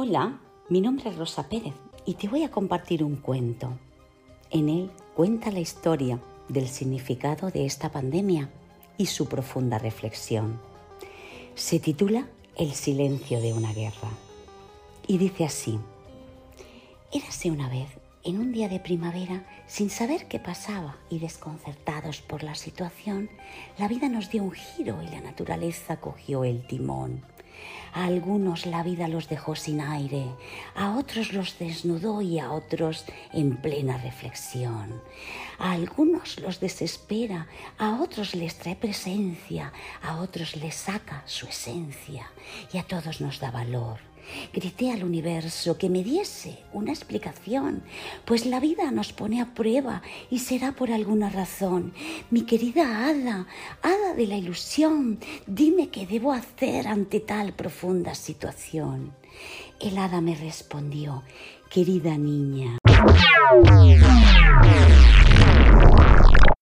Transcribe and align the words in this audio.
Hola, 0.00 0.38
mi 0.68 0.80
nombre 0.80 1.10
es 1.10 1.16
Rosa 1.16 1.48
Pérez 1.48 1.74
y 2.06 2.14
te 2.14 2.28
voy 2.28 2.44
a 2.44 2.52
compartir 2.52 3.02
un 3.02 3.16
cuento. 3.16 3.76
En 4.48 4.68
él 4.68 4.92
cuenta 5.16 5.50
la 5.50 5.58
historia 5.58 6.20
del 6.48 6.68
significado 6.68 7.50
de 7.50 7.66
esta 7.66 7.90
pandemia 7.90 8.48
y 8.96 9.06
su 9.06 9.26
profunda 9.26 9.76
reflexión. 9.76 10.60
Se 11.56 11.80
titula 11.80 12.28
El 12.54 12.74
silencio 12.74 13.40
de 13.40 13.52
una 13.52 13.72
guerra 13.72 14.10
y 15.08 15.18
dice 15.18 15.44
así, 15.44 15.80
Érase 17.12 17.50
una 17.50 17.68
vez, 17.68 17.88
en 18.22 18.38
un 18.38 18.52
día 18.52 18.68
de 18.68 18.78
primavera, 18.78 19.44
sin 19.66 19.90
saber 19.90 20.28
qué 20.28 20.38
pasaba 20.38 20.96
y 21.10 21.18
desconcertados 21.18 22.20
por 22.20 22.44
la 22.44 22.54
situación, 22.54 23.30
la 23.78 23.88
vida 23.88 24.08
nos 24.08 24.30
dio 24.30 24.44
un 24.44 24.52
giro 24.52 25.02
y 25.02 25.08
la 25.08 25.20
naturaleza 25.20 25.96
cogió 25.96 26.44
el 26.44 26.64
timón. 26.68 27.24
A 27.98 28.04
algunos 28.04 28.64
la 28.64 28.84
vida 28.84 29.08
los 29.08 29.28
dejó 29.28 29.56
sin 29.56 29.80
aire, 29.80 30.32
a 30.76 30.96
otros 30.96 31.32
los 31.32 31.58
desnudó 31.58 32.22
y 32.22 32.38
a 32.38 32.52
otros 32.52 33.04
en 33.32 33.56
plena 33.56 33.98
reflexión. 33.98 35.02
A 35.58 35.72
algunos 35.72 36.38
los 36.38 36.60
desespera, 36.60 37.48
a 37.76 38.00
otros 38.00 38.36
les 38.36 38.56
trae 38.56 38.76
presencia, 38.76 39.72
a 40.00 40.20
otros 40.20 40.54
les 40.54 40.76
saca 40.76 41.24
su 41.26 41.48
esencia 41.48 42.30
y 42.72 42.78
a 42.78 42.84
todos 42.84 43.20
nos 43.20 43.40
da 43.40 43.50
valor. 43.50 43.98
Grité 44.52 44.92
al 44.92 45.04
universo 45.04 45.78
que 45.78 45.88
me 45.88 46.02
diese 46.02 46.58
una 46.72 46.92
explicación, 46.92 47.82
pues 48.24 48.46
la 48.46 48.60
vida 48.60 48.90
nos 48.90 49.12
pone 49.12 49.40
a 49.40 49.54
prueba 49.54 50.02
y 50.30 50.40
será 50.40 50.72
por 50.72 50.90
alguna 50.90 51.30
razón. 51.30 51.92
Mi 52.30 52.42
querida 52.42 53.06
hada, 53.06 53.46
hada 53.82 54.14
de 54.14 54.26
la 54.26 54.36
ilusión, 54.36 55.18
dime 55.46 55.88
qué 55.88 56.06
debo 56.06 56.32
hacer 56.32 56.88
ante 56.88 57.20
tal 57.20 57.52
situación. 58.14 59.12
El 59.80 59.96
hada 59.96 60.20
me 60.20 60.34
respondió, 60.34 61.22
querida 61.70 62.18
niña. 62.18 62.78